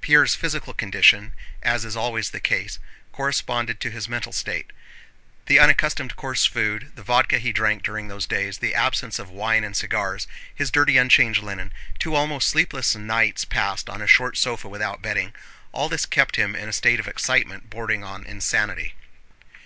Pierre's 0.00 0.34
physical 0.34 0.72
condition, 0.72 1.34
as 1.62 1.84
is 1.84 1.94
always 1.98 2.30
the 2.30 2.40
case, 2.40 2.78
corresponded 3.12 3.78
to 3.78 3.90
his 3.90 4.08
mental 4.08 4.32
state. 4.32 4.70
The 5.48 5.58
unaccustomed 5.58 6.16
coarse 6.16 6.46
food, 6.46 6.92
the 6.94 7.02
vodka 7.02 7.38
he 7.38 7.52
drank 7.52 7.82
during 7.82 8.08
those 8.08 8.26
days, 8.26 8.56
the 8.56 8.74
absence 8.74 9.18
of 9.18 9.28
wine 9.28 9.62
and 9.62 9.76
cigars, 9.76 10.26
his 10.54 10.70
dirty 10.70 10.96
unchanged 10.96 11.42
linen, 11.42 11.74
two 11.98 12.14
almost 12.14 12.48
sleepless 12.48 12.96
nights 12.96 13.44
passed 13.44 13.90
on 13.90 14.00
a 14.00 14.06
short 14.06 14.38
sofa 14.38 14.66
without 14.66 15.02
bedding—all 15.02 15.90
this 15.90 16.06
kept 16.06 16.36
him 16.36 16.56
in 16.56 16.66
a 16.70 16.72
state 16.72 16.98
of 16.98 17.06
excitement 17.06 17.68
bordering 17.68 18.02
on 18.02 18.24
insanity. 18.24 18.94